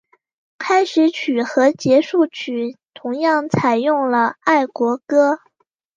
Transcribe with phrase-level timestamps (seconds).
[0.57, 5.41] 开始曲和结束曲同样采用了爱国歌。